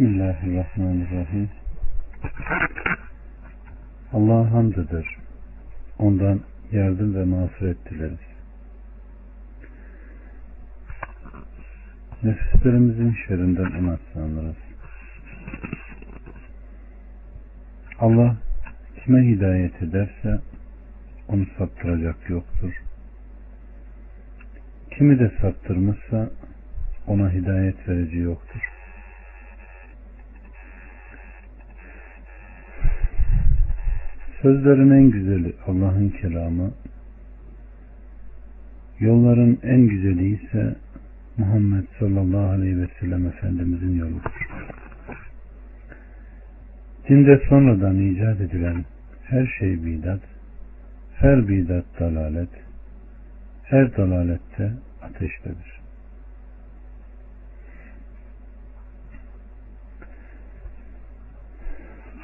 [0.00, 1.48] Bismillahirrahmanirrahim.
[4.12, 5.16] Allah'a hamd eder.
[5.98, 6.40] Ondan
[6.72, 8.18] yardım ve mağfiret dileriz.
[12.22, 14.56] Nefislerimizin şerrinden ona sığınırız.
[17.98, 18.36] Allah
[19.04, 20.40] kime hidayet ederse
[21.28, 22.72] onu saptıracak yoktur.
[24.90, 26.30] Kimi de saptırmışsa
[27.06, 28.79] ona hidayet verici yoktur.
[34.42, 36.72] Sözlerin en güzeli Allah'ın kelamı,
[39.00, 40.76] yolların en güzeli ise
[41.36, 44.48] Muhammed sallallahu aleyhi ve sellem Efendimizin yoludur.
[47.08, 48.84] Dinde sonradan icat edilen
[49.24, 50.20] her şey bidat,
[51.14, 52.50] her bidat dalalet,
[53.62, 55.80] her dalalette ateştedir.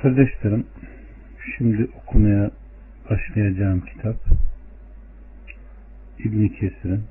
[0.02, 0.66] Kardeşlerim,
[1.54, 2.50] Şimdi okumaya
[3.10, 4.16] başlayacağım kitap
[6.18, 7.04] İbn Kesir'in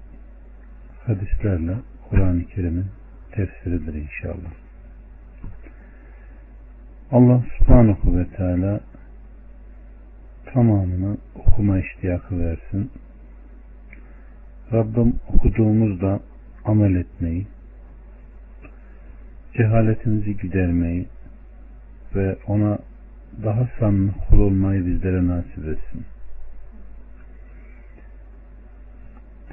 [1.06, 1.76] hadislerle
[2.10, 2.86] Kur'an-ı Kerim'in
[3.32, 4.52] tefsiridir inşallah.
[7.12, 8.80] Allah subhanahu ve teala
[10.46, 12.92] tamamını okuma iştiyakı versin.
[14.74, 16.20] Rabbim okuduğumuzda
[16.66, 17.48] amel etmeyi,
[19.58, 21.08] cehaletimizi gidermeyi
[22.16, 22.80] ve ona
[23.44, 26.06] daha samimi kul olmayı bizlere nasip etsin.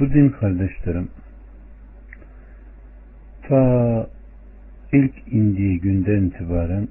[0.01, 1.09] Bu din kardeşlerim
[3.49, 4.07] ta
[4.93, 6.89] ilk indiği günden itibaren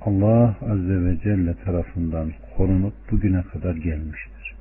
[0.00, 4.54] Allah Azze ve Celle tarafından korunup bugüne kadar gelmiştir.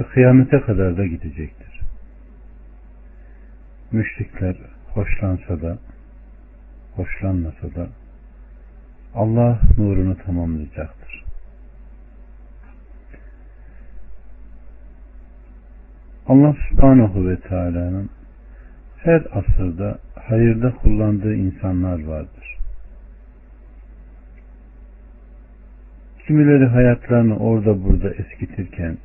[0.00, 1.80] Ve kıyamete kadar da gidecektir.
[3.92, 4.56] Müşrikler
[4.94, 5.78] hoşlansa da
[6.94, 7.88] hoşlanmasa da
[9.14, 11.24] Allah nurunu tamamlayacaktır.
[16.26, 18.10] Allah subhanahu ve teala'nın
[18.96, 22.56] her asırda hayırda kullandığı insanlar vardır.
[26.26, 28.96] Kimileri hayatlarını orada burada eskitirken,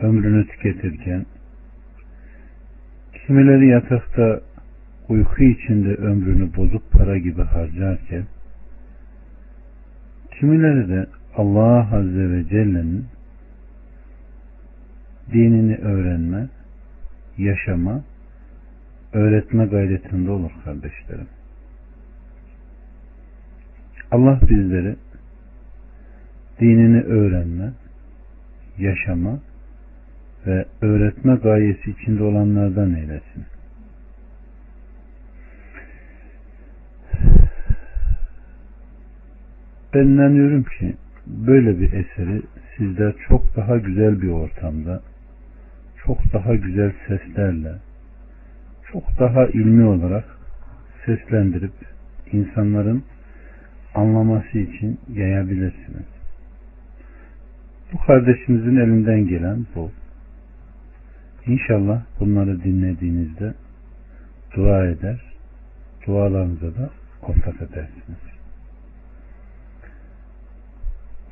[0.00, 1.26] ömrünü tüketirken,
[3.26, 4.40] kimileri yatakta
[5.08, 8.24] uyku içinde ömrünü bozuk para gibi harcarken,
[10.40, 11.06] Kimileri de
[11.36, 13.06] Allah Azze ve Celle'nin
[15.32, 16.48] dinini öğrenme,
[17.38, 18.04] yaşama,
[19.12, 21.26] öğretme gayretinde olur kardeşlerim.
[24.10, 24.96] Allah bizleri
[26.60, 27.72] dinini öğrenme,
[28.78, 29.38] yaşama
[30.46, 33.57] ve öğretme gayesi içinde olanlardan eylesin.
[39.94, 40.94] Ben inanıyorum ki
[41.26, 42.42] böyle bir eseri
[42.76, 45.02] sizler çok daha güzel bir ortamda,
[46.04, 47.72] çok daha güzel seslerle,
[48.92, 50.24] çok daha ilmi olarak
[51.06, 51.72] seslendirip
[52.32, 53.04] insanların
[53.94, 56.06] anlaması için yayabilirsiniz.
[57.92, 59.90] Bu kardeşimizin elinden gelen bu.
[61.46, 63.54] İnşallah bunları dinlediğinizde
[64.56, 65.20] dua eder,
[66.06, 66.90] dualarınıza da
[67.22, 68.37] ortak edersiniz.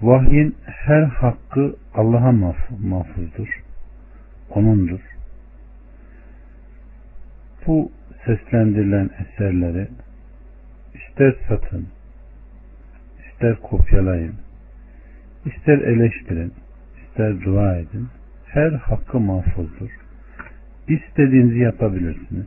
[0.03, 2.33] Vahyin her hakkı Allah'a
[2.83, 3.63] mahfuzdur.
[4.51, 5.01] Onundur.
[7.67, 7.91] Bu
[8.25, 9.89] seslendirilen eserleri
[10.95, 11.87] ister satın,
[13.29, 14.35] ister kopyalayın,
[15.45, 16.53] ister eleştirin,
[17.03, 18.09] ister dua edin.
[18.47, 19.91] Her hakkı mahfuzdur.
[20.89, 22.47] İstediğinizi yapabilirsiniz.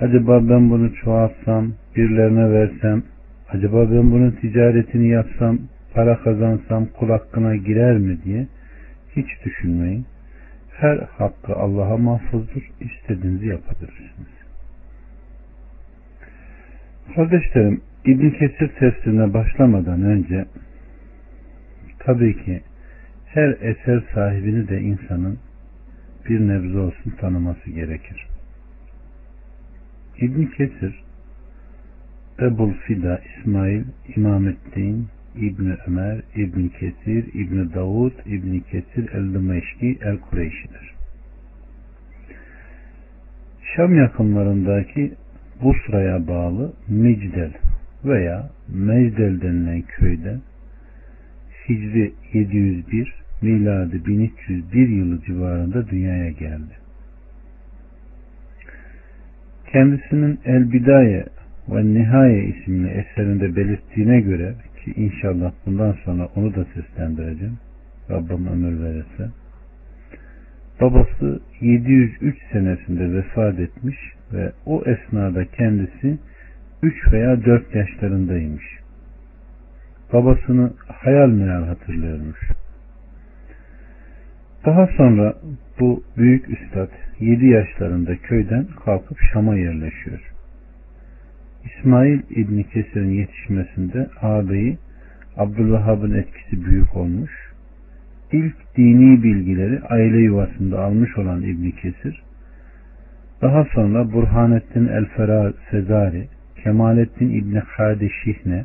[0.00, 3.02] Acaba ben bunu çoğaltsam, birilerine versem,
[3.48, 5.58] acaba ben bunun ticaretini yapsam,
[5.94, 8.46] para kazansam kul hakkına girer mi diye
[9.16, 10.06] hiç düşünmeyin.
[10.70, 12.70] Her hakkı Allah'a mahfuzdur.
[12.80, 14.40] İstediğinizi yapabilirsiniz.
[17.14, 20.44] Kardeşlerim İbn Kesir tefsirine başlamadan önce
[21.98, 22.62] tabii ki
[23.26, 25.38] her eser sahibini de insanın
[26.28, 28.26] bir nebze olsun tanıması gerekir.
[30.18, 31.02] İbn Kesir
[32.40, 33.84] Ebul Fida İsmail
[34.16, 40.94] İmamettin İbni Ömer, İbni Kesir, İbni Davud, İbni Kesir el-Dimeşki el-Kureyşidir.
[43.76, 45.12] Şam yakınlarındaki
[45.62, 47.52] Busra'ya bağlı Micdel
[48.04, 50.36] veya Mecdel denilen köyde
[51.68, 56.80] Hicri 701 miladi 1301 yılı civarında dünyaya geldi.
[59.72, 61.26] Kendisinin El Bidaye
[61.68, 64.54] ve Nihaye isimli eserinde belirttiğine göre
[64.84, 67.58] ki inşallah bundan sonra onu da seslendireceğim.
[68.10, 69.30] Rabbim ömür verirse.
[70.80, 73.96] Babası 703 senesinde vefat etmiş
[74.32, 76.18] ve o esnada kendisi
[76.82, 78.64] 3 veya 4 yaşlarındaymış.
[80.12, 82.38] Babasını hayal meyal hatırlıyormuş.
[84.66, 85.34] Daha sonra
[85.80, 86.88] bu büyük üstad
[87.20, 90.20] 7 yaşlarında köyden kalkıp Şam'a yerleşiyor.
[91.64, 94.78] İsmail İbni Kesir'in yetişmesinde ağabeyi
[95.36, 97.30] Abdülvahhab'ın etkisi büyük olmuş.
[98.32, 102.22] İlk dini bilgileri aile yuvasında almış olan İbni Kesir,
[103.42, 106.28] daha sonra Burhanettin el-Fezari,
[106.64, 108.64] Kemalettin İbni Hadi Şihne,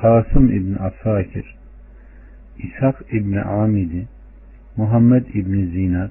[0.00, 1.54] Kasım İbni Asakir,
[2.58, 4.06] İshak İbni Amidi,
[4.76, 6.10] Muhammed İbni Zinat,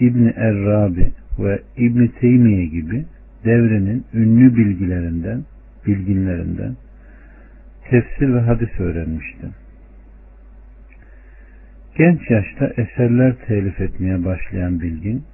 [0.00, 3.04] İbni Errabi ve İbni Teymiye gibi
[3.44, 5.44] devrenin ünlü bilgilerinden,
[5.86, 6.76] bilginlerinden
[7.90, 9.46] tefsir ve hadis öğrenmişti.
[11.98, 15.24] Genç yaşta eserler telif etmeye başlayan bilgin,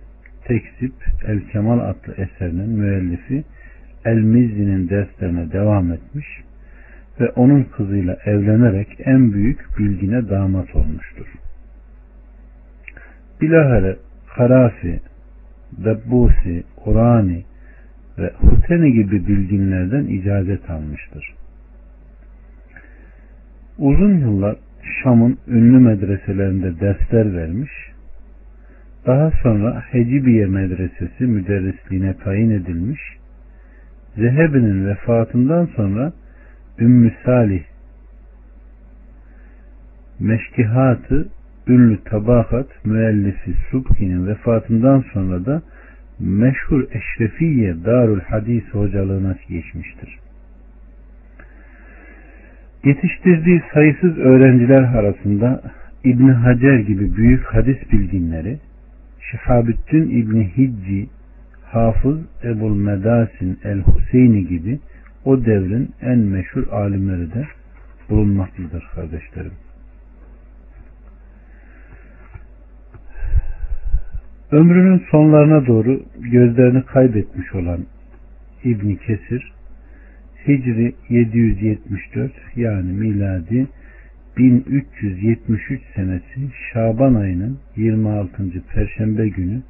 [0.45, 0.93] Tekzip
[1.27, 3.45] El Kemal adlı eserinin müellifi
[4.05, 6.27] El Mizzi'nin derslerine devam etmiş
[7.21, 11.27] ve onun kızıyla evlenerek en büyük bilgine damat olmuştur.
[13.41, 13.97] Bilahare
[14.37, 15.01] Karafi,
[15.85, 17.45] Debbusi, Urani
[18.21, 21.35] ve Huteni gibi bilginlerden icazet almıştır.
[23.79, 24.57] Uzun yıllar
[25.03, 27.71] Şam'ın ünlü medreselerinde dersler vermiş,
[29.07, 33.01] daha sonra Hecibiye Medresesi müderrisliğine tayin edilmiş,
[34.17, 36.13] Zehebi'nin vefatından sonra
[36.79, 37.63] Ümmü Salih
[40.21, 41.29] Meşkihatı
[41.69, 45.63] ünlü tabakat müellifi Subki'nin vefatından sonra da
[46.21, 50.19] meşhur Eşrefiye Darül Hadis hocalığına geçmiştir.
[52.85, 55.63] Yetiştirdiği sayısız öğrenciler arasında
[56.05, 58.59] İbn Hacer gibi büyük hadis bilginleri,
[59.31, 61.09] Şihabüddin İbni Hicci,
[61.65, 64.79] Hafız Ebul Medasin el-Huseyni gibi
[65.25, 67.47] o devrin en meşhur alimleri de
[68.11, 69.53] bulunmaktadır kardeşlerim.
[74.53, 77.81] Ömrünün sonlarına doğru gözlerini kaybetmiş olan
[78.65, 79.53] İbni Kesir
[80.49, 83.67] Hicri 774 yani miladi
[84.37, 88.63] 1373 senesi Şaban ayının 26.
[88.75, 89.63] Perşembe günü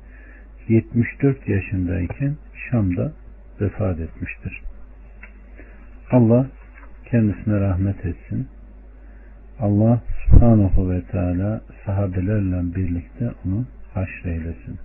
[0.69, 2.35] 74 yaşındayken
[2.71, 3.13] Şam'da
[3.61, 4.63] vefat etmiştir.
[6.11, 6.47] Allah
[7.11, 8.49] kendisine rahmet etsin.
[9.59, 13.65] Allah subhanahu ve teala sahabelerle birlikte onu
[13.95, 14.79] haşreylesin.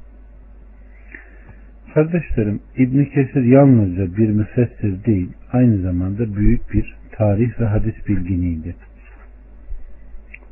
[1.94, 8.76] Kardeşlerim İbn Kesir yalnızca bir müfessir değil aynı zamanda büyük bir tarih ve hadis bilginiydi.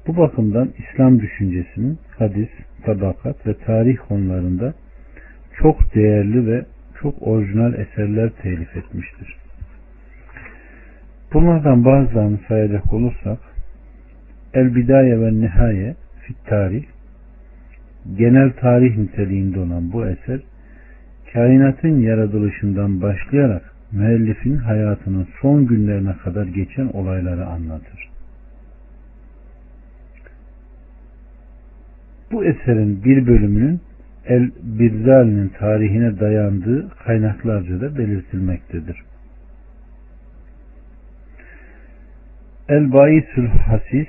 [0.08, 2.50] Bu bakımdan İslam düşüncesinin hadis,
[2.86, 4.74] tabakat ve tarih konularında
[5.58, 6.66] çok değerli ve
[7.02, 9.38] çok orijinal eserler telif etmiştir.
[11.34, 13.40] Bunlardan bazılarını sayacak olursak
[14.54, 16.84] El Bidaye ve Nihaye Fit Tarih
[18.18, 20.40] genel tarih niteliğinde olan bu eser
[21.34, 28.10] kainatın yaratılışından başlayarak müellifin hayatının son günlerine kadar geçen olayları anlatır.
[32.32, 33.82] Bu eserin bir bölümünün
[34.26, 39.04] El Birzali'nin tarihine dayandığı kaynaklarca da belirtilmektedir.
[42.70, 44.08] El Baisül Hasis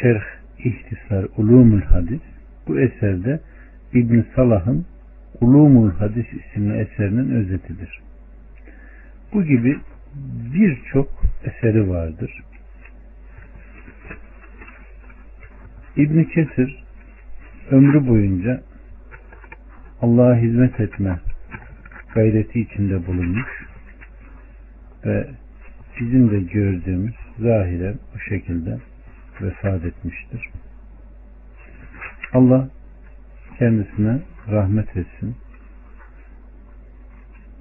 [0.00, 0.22] Şerh
[0.58, 2.20] İhtisar Ulumul Hadis
[2.70, 3.40] bu eserde
[3.92, 4.86] İbn Salah'ın
[5.40, 8.00] Ulumul Hadis isimli eserinin özetidir.
[9.32, 9.78] Bu gibi
[10.54, 11.08] birçok
[11.44, 12.42] eseri vardır.
[15.96, 16.84] İbn Kesir
[17.70, 18.62] ömrü boyunca
[20.02, 21.18] Allah'a hizmet etme
[22.14, 23.66] gayreti içinde bulunmuş
[25.04, 25.28] ve
[26.00, 28.78] bizim de gördüğümüz zahiren bu şekilde
[29.40, 30.50] vefat etmiştir.
[32.32, 32.68] Allah
[33.58, 34.20] kendisine
[34.50, 35.36] rahmet etsin.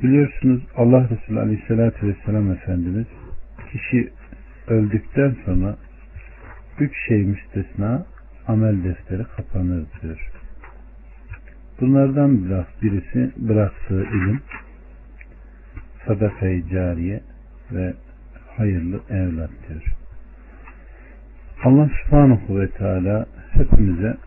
[0.04, 3.06] Biliyorsunuz Allah Resulü Aleyhisselatü Vesselam Efendimiz
[3.72, 4.12] kişi
[4.68, 5.76] öldükten sonra
[6.80, 8.06] üç şey müstesna
[8.48, 10.30] amel defteri kapanır diyor.
[11.82, 12.50] Bunlardan
[12.82, 14.42] birisi bıraktığı ilim,
[16.08, 17.22] sadaka-i cariye
[17.72, 17.94] ve
[18.58, 19.84] hayırlı evlat diyor.
[21.64, 24.18] Allah subhanahu ve teala hepimize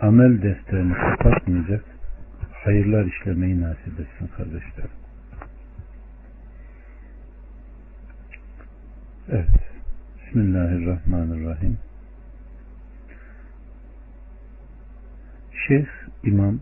[0.00, 1.84] amel defterini kapatmayacak
[2.64, 4.86] hayırlar işlemeyi nasip etsin kardeşler.
[9.28, 9.48] Evet.
[10.26, 11.78] Bismillahirrahmanirrahim.
[15.68, 15.86] Şeyh
[16.24, 16.60] İmam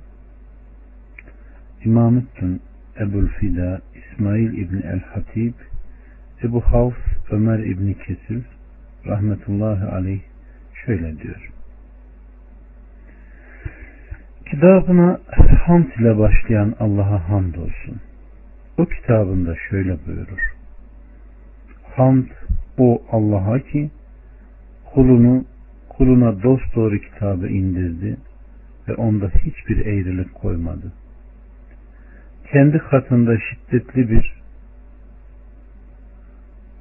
[1.84, 2.62] İmamettin
[3.00, 5.54] Ebul Fida İsmail İbni El Hatib
[6.42, 6.96] Ebu Havf
[7.30, 8.42] Ömer İbni Kesir
[9.06, 10.20] rahmetullahi aleyh
[10.86, 11.57] şöyle diyor.
[14.50, 15.20] Kitabına
[15.66, 18.00] hamd ile başlayan Allah'a hamd olsun.
[18.78, 20.54] O kitabında şöyle buyurur.
[21.96, 22.26] Hamd
[22.78, 23.90] o Allah'a ki
[24.94, 25.44] kulunu
[25.88, 28.16] kuluna dost doğru kitabı indirdi
[28.88, 30.92] ve onda hiçbir eğrilik koymadı.
[32.52, 34.32] Kendi katında şiddetli bir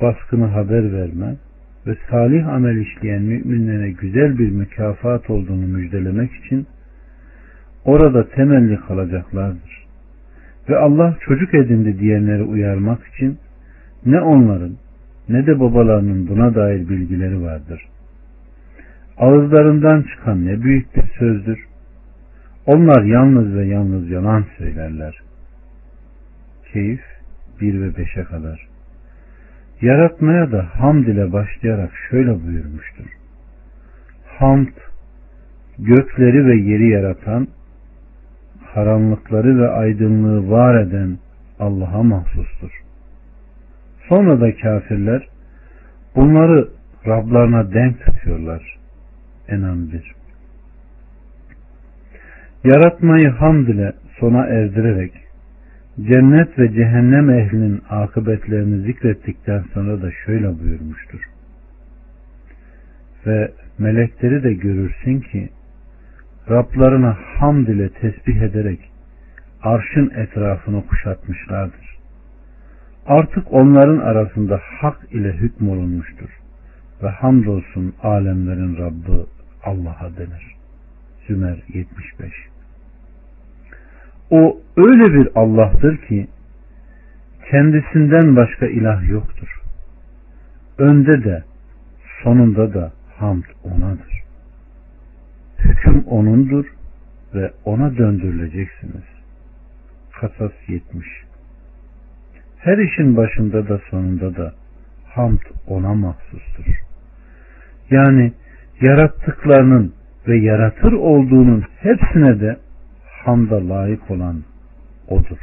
[0.02, 1.36] baskını haber verme
[1.88, 6.68] ve salih amel işleyen müminlere güzel bir mükafat olduğunu müjdelemek için
[7.88, 9.88] orada temelli kalacaklardır.
[10.70, 13.38] Ve Allah çocuk edindi diyenleri uyarmak için
[14.06, 14.72] ne onların
[15.30, 17.88] ne de babalarının buna dair bilgileri vardır.
[19.18, 21.66] Ağızlarından çıkan ne büyük bir sözdür.
[22.66, 25.22] Onlar yalnız ve yalnız yalan söylerler.
[26.74, 27.02] Keyif
[27.62, 28.68] 1 ve 5'e kadar.
[29.82, 33.06] Yaratmaya da hamd ile başlayarak şöyle buyurmuştur.
[34.40, 34.68] Hamd,
[35.80, 37.48] gökleri ve yeri yaratan,
[38.78, 41.18] karanlıkları ve aydınlığı var eden
[41.60, 42.72] Allah'a mahsustur.
[44.10, 45.28] Sonra da kafirler
[46.16, 46.68] bunları
[47.08, 48.78] Rablarına denk tutuyorlar.
[49.48, 50.16] Enam 1
[52.64, 55.12] Yaratmayı hamd ile sona erdirerek
[56.02, 61.22] cennet ve cehennem ehlinin akıbetlerini zikrettikten sonra da şöyle buyurmuştur.
[63.26, 65.50] Ve melekleri de görürsün ki
[66.50, 68.80] Rablarına hamd ile tesbih ederek
[69.64, 71.98] arşın etrafını kuşatmışlardır.
[73.08, 76.30] Artık onların arasında hak ile hükmolunmuştur.
[77.04, 79.26] Ve hamdolsun alemlerin Rabbi
[79.64, 80.56] Allah'a denir.
[81.28, 82.32] Zümer 75
[84.30, 86.28] O öyle bir Allah'tır ki
[87.52, 89.62] kendisinden başka ilah yoktur.
[90.78, 91.44] Önde de
[92.24, 94.27] sonunda da hamd onadır.
[95.78, 96.66] Hüküm onundur
[97.34, 99.04] ve ona döndürüleceksiniz.
[100.12, 101.06] Kasas 70
[102.58, 104.54] Her işin başında da sonunda da
[105.06, 106.66] hamd ona mahsustur.
[107.90, 108.34] Yani
[108.82, 109.94] yarattıklarının
[110.28, 112.58] ve yaratır olduğunun hepsine de
[113.24, 114.44] hamda layık olan
[115.08, 115.38] odur.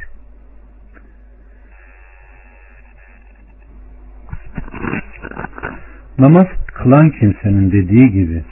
[6.17, 8.43] Namaz kılan kimsenin dediği gibi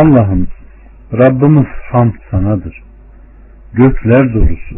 [0.00, 0.48] Allah'ım
[1.12, 2.82] Rabbimiz hamd sanadır.
[3.74, 4.76] Gökler dolusu,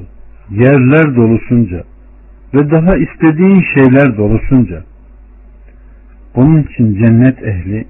[0.50, 1.82] yerler dolusunca
[2.54, 4.82] ve daha istediğin şeyler dolusunca.
[6.34, 7.86] Onun için cennet ehli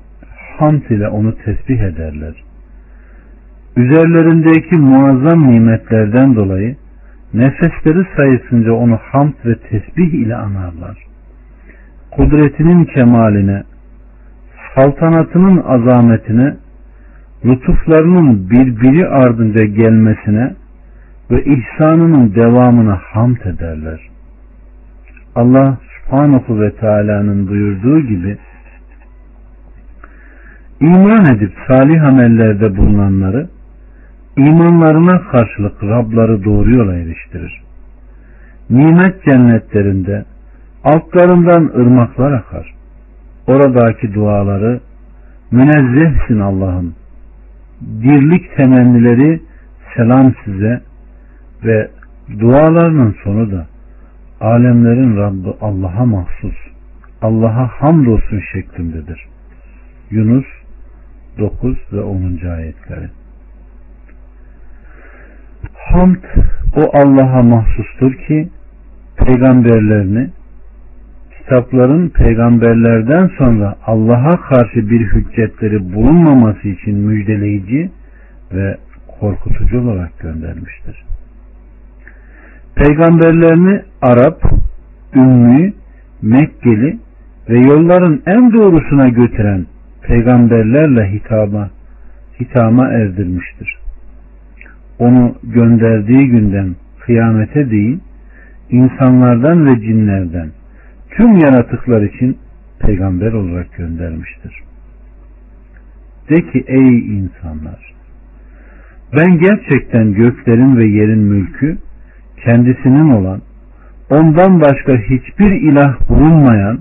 [0.58, 2.34] hamd ile onu tesbih ederler.
[3.76, 6.76] Üzerlerindeki muazzam nimetlerden dolayı
[7.34, 10.98] nefesleri sayısınca onu hamd ve tesbih ile anarlar.
[12.10, 13.62] Kudretinin kemaline,
[14.74, 16.56] saltanatının azametine,
[17.44, 20.54] lütuflarının birbiri ardınca gelmesine
[21.30, 24.00] ve ihsanının devamına hamd ederler.
[25.34, 28.38] Allah subhanahu ve teala'nın buyurduğu gibi
[30.80, 33.48] iman edip salih amellerde bulunanları
[34.36, 37.62] imanlarına karşılık Rabları doğru yola eriştirir.
[38.70, 40.24] Nimet cennetlerinde
[40.84, 42.74] altlarından ırmaklar akar.
[43.46, 44.80] Oradaki duaları
[45.50, 46.94] münezzehsin Allah'ım.
[47.80, 49.42] Dirlik temennileri
[49.96, 50.82] selam size
[51.64, 51.90] ve
[52.38, 53.66] dualarının sonu da
[54.40, 56.56] alemlerin Rabbi Allah'a mahsus,
[57.22, 59.26] Allah'a hamdolsun şeklindedir.
[60.10, 60.46] Yunus
[61.38, 62.22] 9 ve 10.
[62.56, 63.10] ayetleri.
[65.74, 66.24] Hamd
[66.76, 68.48] o Allah'a mahsustur ki
[69.16, 70.30] peygamberlerini
[71.40, 77.90] kitapların peygamberlerden sonra Allah'a karşı bir hüccetleri bulunmaması için müjdeleyici
[78.52, 78.76] ve
[79.20, 81.04] korkutucu olarak göndermiştir.
[82.74, 84.42] Peygamberlerini Arap,
[85.14, 85.72] Ümmi,
[86.22, 86.98] Mekkeli
[87.48, 89.66] ve yolların en doğrusuna götüren
[90.02, 91.70] peygamberlerle hitaba,
[92.40, 93.76] hitama erdirmiştir.
[94.98, 98.00] Onu gönderdiği günden kıyamete değil,
[98.70, 100.50] insanlardan ve cinlerden
[101.16, 102.38] tüm yaratıklar için
[102.78, 104.62] peygamber olarak göndermiştir.
[106.30, 107.90] De ki ey insanlar
[109.16, 111.78] ben gerçekten göklerin ve yerin mülkü
[112.44, 113.40] kendisinin olan
[114.10, 116.78] ondan başka hiçbir ilah bulunmayan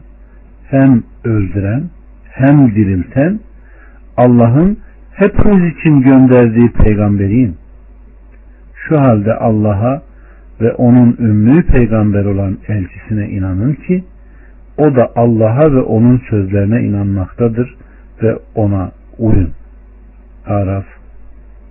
[0.69, 1.83] hem öldüren
[2.31, 3.39] hem dirilten
[4.17, 4.77] Allah'ın
[5.11, 7.55] hepimiz için gönderdiği peygamberiyim.
[8.75, 10.01] Şu halde Allah'a
[10.61, 14.03] ve onun ümmü peygamber olan elçisine inanın ki
[14.79, 17.75] o da Allah'a ve onun sözlerine inanmaktadır
[18.23, 19.53] ve ona uyun.
[20.45, 20.85] Araf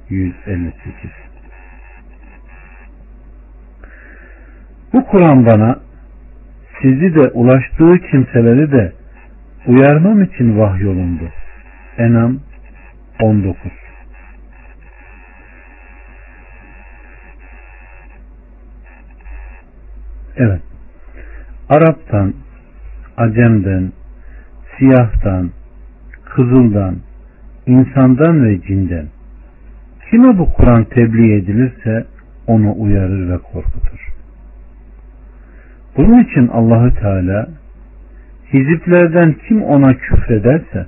[0.08, 1.10] 158
[4.92, 5.78] Bu Kur'an bana
[6.82, 8.92] sizi de ulaştığı kimseleri de
[9.66, 11.24] uyarmam için vahyolundu.
[11.98, 12.38] Enam
[13.20, 13.72] 19
[20.36, 20.60] Evet.
[21.68, 22.34] Arap'tan,
[23.18, 23.92] Acem'den,
[24.78, 25.50] siyahtan,
[26.24, 26.96] kızıldan,
[27.66, 29.06] insandan ve cinden
[30.10, 32.06] kime bu Kur'an tebliğ edilirse
[32.46, 34.08] onu uyarır ve korkutur.
[35.96, 37.48] Bunun için Allahü Teala
[38.52, 40.86] hiziplerden kim ona küfrederse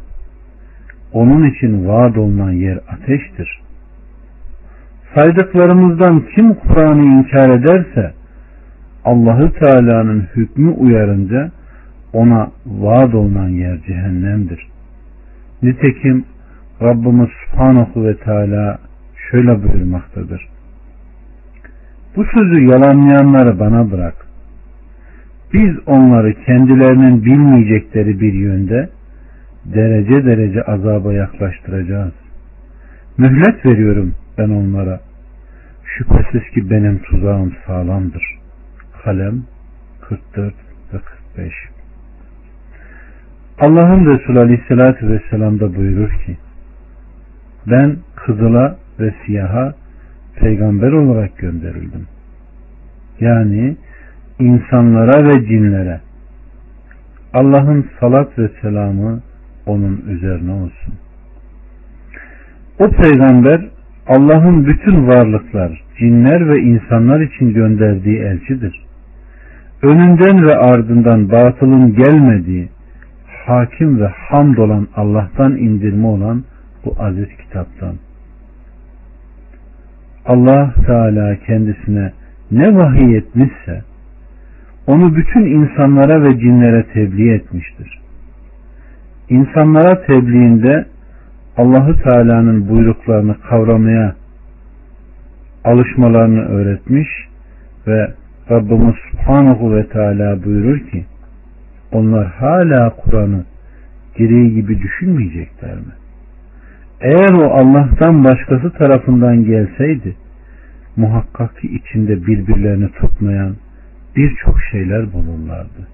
[1.12, 3.60] onun için vaad olunan yer ateştir.
[5.14, 8.12] Saydıklarımızdan kim Kur'an'ı inkar ederse
[9.04, 11.50] Allahü Teala'nın hükmü uyarınca
[12.12, 14.68] ona vaad olunan yer cehennemdir.
[15.62, 16.24] Nitekim
[16.82, 18.78] Rabbimiz Subhanahu ve Teala
[19.30, 20.48] şöyle buyurmaktadır.
[22.16, 24.26] Bu sözü yalanlayanları bana bırak.
[25.52, 28.88] Biz onları kendilerinin bilmeyecekleri bir yönde
[29.64, 32.12] derece derece azaba yaklaştıracağız.
[33.18, 35.00] Mühlet veriyorum ben onlara.
[35.84, 38.38] Şüphesiz ki benim tuzağım sağlamdır.
[39.04, 39.42] Kalem
[40.00, 40.54] 44
[40.92, 40.98] ve
[41.36, 41.69] 45
[43.60, 46.36] Allah'ın Resulü Aleyhisselatü Vesselam da buyurur ki
[47.66, 49.74] ben kızıla ve siyaha
[50.36, 52.06] peygamber olarak gönderildim.
[53.20, 53.76] Yani
[54.38, 56.00] insanlara ve cinlere
[57.32, 59.20] Allah'ın salat ve selamı
[59.66, 60.94] onun üzerine olsun.
[62.78, 63.68] O peygamber
[64.06, 68.84] Allah'ın bütün varlıklar, cinler ve insanlar için gönderdiği elçidir.
[69.82, 72.68] Önünden ve ardından batılın gelmediği,
[73.50, 76.44] hakim ve hamd olan Allah'tan indirme olan
[76.84, 77.94] bu aziz kitaptan.
[80.26, 82.12] Allah Teala kendisine
[82.50, 83.82] ne vahiy etmişse
[84.86, 88.00] onu bütün insanlara ve cinlere tebliğ etmiştir.
[89.28, 90.86] İnsanlara tebliğinde
[91.56, 94.14] Allahü Teala'nın buyruklarını kavramaya
[95.64, 97.08] alışmalarını öğretmiş
[97.86, 98.14] ve
[98.50, 101.04] Rabbimiz Subhanahu ve Teala buyurur ki
[101.92, 103.44] onlar hala Kur'an'ı
[104.16, 105.92] gereği gibi düşünmeyecekler mi?
[107.00, 110.16] Eğer o Allah'tan başkası tarafından gelseydi
[110.96, 113.56] muhakkak ki içinde birbirlerini tutmayan
[114.16, 115.88] birçok şeyler bulurlardı.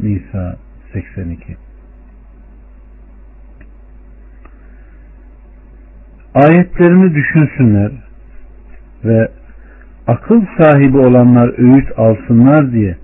[0.00, 0.56] Nisa
[0.92, 1.56] 82
[6.34, 7.92] Ayetlerini düşünsünler
[9.04, 9.28] ve
[10.06, 12.96] akıl sahibi olanlar öğüt alsınlar diye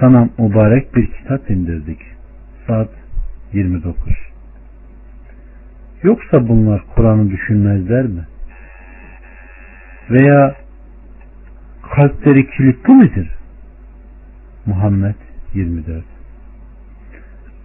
[0.00, 1.98] sana mübarek bir kitap indirdik.
[2.66, 2.88] Saat
[3.52, 3.96] 29
[6.02, 8.26] Yoksa bunlar Kur'an'ı düşünmezler mi?
[10.10, 10.54] Veya
[11.82, 13.30] kalpleri kilitli midir?
[14.66, 15.14] Muhammed
[15.54, 16.04] 24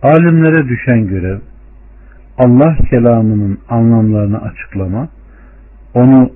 [0.01, 1.39] Alimlere düşen görev
[2.37, 5.09] Allah kelamının anlamlarını açıklama,
[5.93, 6.31] onu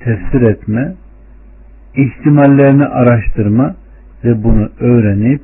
[0.00, 0.94] tefsir etme,
[1.94, 3.74] ihtimallerini araştırma
[4.24, 5.42] ve bunu öğrenip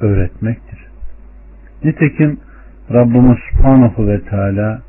[0.00, 0.86] öğretmektir.
[1.84, 2.38] Nitekim
[2.92, 4.82] Rabbimiz Subhanahu ve Teala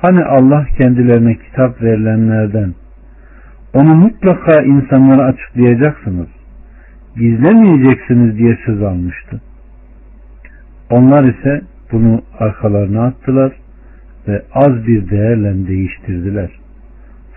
[0.00, 2.74] hani Allah kendilerine kitap verilenlerden
[3.74, 6.28] onu mutlaka insanlara açıklayacaksınız
[7.16, 9.40] gizlemeyeceksiniz diye söz almıştı.
[10.90, 11.60] Onlar ise
[11.92, 13.52] bunu arkalarına attılar
[14.28, 16.50] ve az bir değerle değiştirdiler.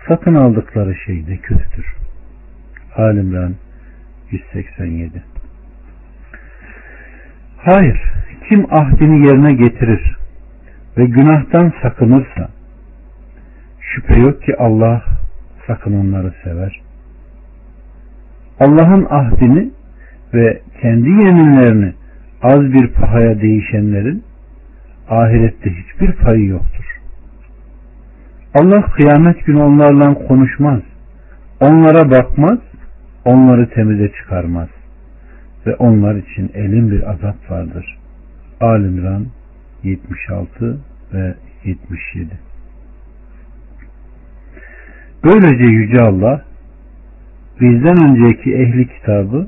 [0.08, 1.86] Satın aldıkları şey de kötüdür.
[2.96, 3.54] Alimran
[4.30, 5.22] 187
[7.56, 8.00] Hayır,
[8.48, 10.16] kim ahdini yerine getirir
[10.98, 12.48] ve günahtan sakınırsa
[13.80, 15.02] şüphe yok ki Allah
[15.66, 16.80] sakınanları sever.
[18.60, 19.70] Allah'ın ahdini
[20.34, 21.92] ve kendi yeminlerini
[22.42, 24.24] az bir pahaya değişenlerin
[25.08, 27.00] ahirette hiçbir payı yoktur.
[28.60, 30.80] Allah kıyamet günü onlarla konuşmaz.
[31.60, 32.58] Onlara bakmaz,
[33.24, 34.68] onları temize çıkarmaz.
[35.66, 37.98] Ve onlar için elin bir azap vardır.
[38.60, 39.26] Alimran
[39.82, 40.78] 76
[41.14, 42.28] ve 77
[45.24, 46.44] Böylece Yüce Allah
[47.60, 49.46] bizden önceki ehli kitabı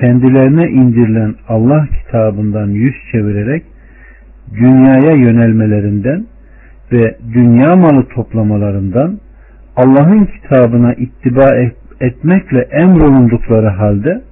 [0.00, 3.64] kendilerine indirilen Allah kitabından yüz çevirerek
[4.52, 6.26] dünyaya yönelmelerinden
[6.92, 9.18] ve dünya malı toplamalarından
[9.76, 11.56] Allah'ın kitabına ittiba
[12.00, 14.22] etmekle emrolundukları halde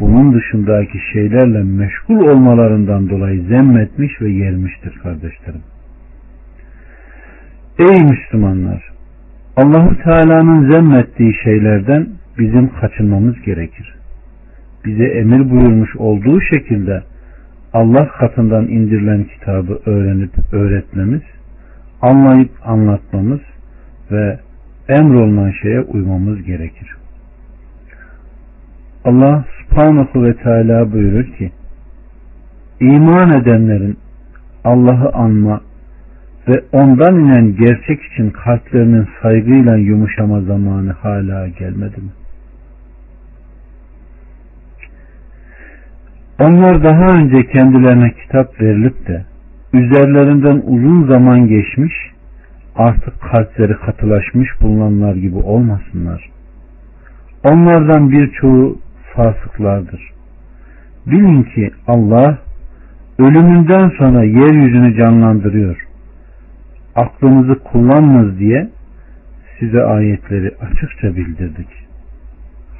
[0.00, 5.62] bunun dışındaki şeylerle meşgul olmalarından dolayı zemmetmiş ve yermiştir kardeşlerim.
[7.78, 8.82] Ey Müslümanlar!
[9.56, 12.06] Allahu Teala'nın zemmettiği şeylerden
[12.38, 13.94] bizim kaçınmamız gerekir.
[14.84, 17.02] Bize emir buyurmuş olduğu şekilde
[17.72, 21.22] Allah katından indirilen kitabı öğrenip öğretmemiz,
[22.02, 23.40] anlayıp anlatmamız
[24.10, 24.38] ve
[24.88, 26.96] emrolunan şeye uymamız gerekir.
[29.04, 31.52] Allah subhanahu ve teala buyurur ki
[32.80, 33.98] iman edenlerin
[34.64, 35.60] Allah'ı anma
[36.48, 42.10] ve ondan inen gerçek için kalplerinin saygıyla yumuşama zamanı hala gelmedi mi?
[46.40, 49.24] Onlar daha önce kendilerine kitap verilip de
[49.72, 51.92] üzerlerinden uzun zaman geçmiş
[52.76, 56.30] artık kalpleri katılaşmış bulunanlar gibi olmasınlar.
[57.44, 58.78] Onlardan birçoğu
[59.14, 60.00] fasıklardır.
[61.06, 62.38] Bilin ki Allah
[63.18, 65.86] ölümünden sonra yeryüzünü canlandırıyor.
[66.94, 68.70] Aklınızı kullanmaz diye
[69.58, 71.68] size ayetleri açıkça bildirdik.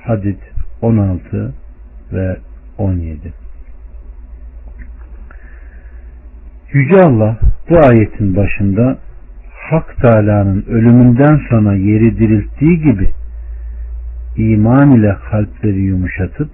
[0.05, 0.39] Hadid
[0.83, 1.55] 16
[2.13, 2.37] ve
[2.79, 3.33] 17
[6.73, 7.39] Yüce Allah
[7.71, 8.99] bu ayetin başında
[9.71, 13.09] Hak Teala'nın ölümünden sonra yeri dirilttiği gibi
[14.37, 16.51] iman ile kalpleri yumuşatıp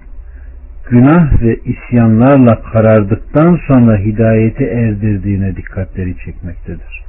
[0.89, 7.03] günah ve isyanlarla karardıktan sonra hidayeti erdirdiğine dikkatleri çekmektedir.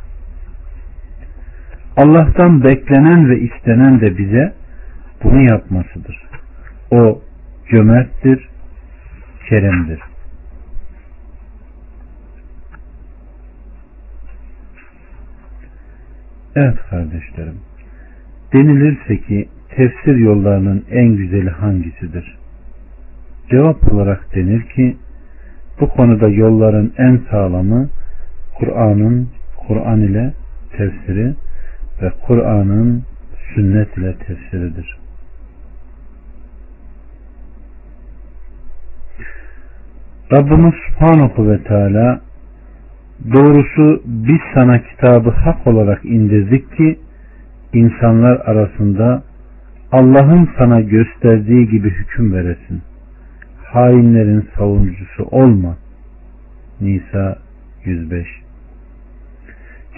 [1.97, 4.53] Allah'tan beklenen ve istenen de bize
[5.25, 6.23] bunu yapmasıdır.
[6.91, 7.23] O
[7.71, 8.49] cömerttir,
[9.49, 10.01] keremdir.
[16.57, 17.59] Evet kardeşlerim.
[18.53, 22.39] Denilirse ki tefsir yollarının en güzeli hangisidir?
[23.51, 24.97] Cevap olarak denir ki
[25.81, 27.89] bu konuda yolların en sağlamı
[28.59, 29.29] Kur'an'ın
[29.69, 30.35] Kur'an ile
[30.71, 31.35] tefsiri
[32.03, 33.03] ve Kur'an'ın
[33.55, 34.97] sünnet ile tefsiridir.
[40.33, 42.21] Rabbimiz Subhanahu ve Teala
[43.33, 46.99] doğrusu biz sana kitabı hak olarak indirdik ki
[47.73, 49.23] insanlar arasında
[49.93, 52.83] Allah'ın sana gösterdiği gibi hüküm veresin.
[53.65, 55.77] Hainlerin savunucusu olma.
[56.81, 57.39] Nisa
[57.85, 58.27] 105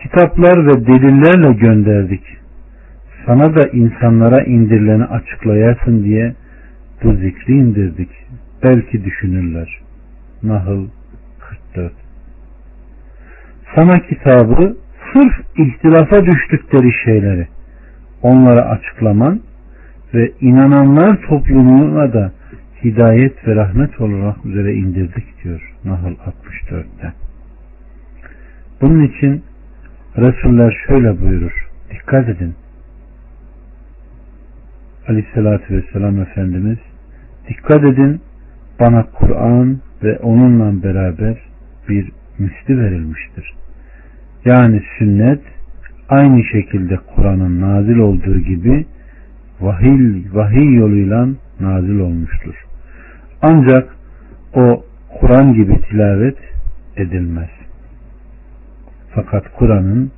[0.03, 2.23] Kitaplar ve delillerle gönderdik.
[3.27, 6.35] Sana da insanlara indirileni açıklayasın diye
[7.05, 8.11] bu zikri indirdik.
[8.63, 9.81] Belki düşünürler.
[10.43, 10.87] Nahl
[11.75, 12.06] 44
[13.77, 14.77] Sana kitabı
[15.13, 17.49] sırf ihtilafa düştükleri şeyleri
[18.23, 19.41] onlara açıklaman
[20.15, 22.33] ve inananlar toplumuna da
[22.85, 27.13] hidayet ve rahmet olarak üzere indirdik diyor Nahl 64'te.
[28.81, 29.43] Bunun için
[30.17, 31.69] Resuller şöyle buyurur.
[31.91, 32.55] Dikkat edin.
[35.09, 36.79] Aleyhissalatü vesselam Efendimiz
[37.49, 38.21] dikkat edin
[38.81, 41.37] bana Kur'an ve onunla beraber
[41.89, 43.55] bir misli verilmiştir.
[44.47, 45.41] Yani sünnet
[46.09, 48.87] aynı şekilde Kur'an'ın nazil olduğu gibi
[49.61, 51.29] vahiy, vahiy yoluyla
[51.61, 52.55] nazil olmuştur.
[53.43, 53.97] Ancak
[54.55, 54.85] o
[55.21, 56.39] Kur'an gibi tilavet
[56.97, 57.49] edilmez.
[59.15, 60.13] Fakat Kur'an'ın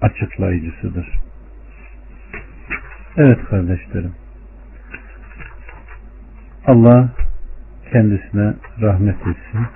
[0.00, 1.06] açıklayıcısıdır.
[3.16, 4.12] Evet kardeşlerim.
[6.66, 7.08] Allah
[7.92, 9.66] kendisine rahmet etsin.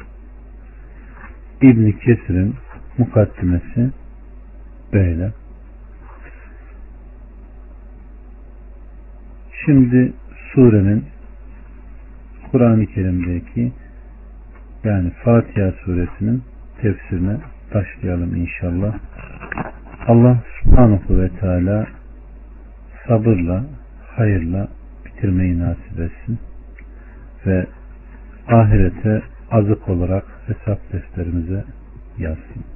[1.63, 2.55] İbn Kesir'in
[2.99, 3.91] mukaddimesi
[4.93, 5.33] böyle.
[9.65, 10.13] Şimdi
[10.53, 11.05] surenin
[12.51, 13.73] Kur'an-ı Kerim'deki
[14.85, 16.43] yani Fatiha suresinin
[16.81, 17.37] tefsirine
[17.75, 18.95] başlayalım inşallah.
[20.07, 21.87] Allah subhanahu ve teala
[23.07, 23.65] sabırla,
[24.17, 24.69] hayırla
[25.05, 26.39] bitirmeyi nasip etsin
[27.47, 27.67] ve
[28.49, 31.65] ahirete azık olarak hesap defterimize
[32.19, 32.76] yazsın.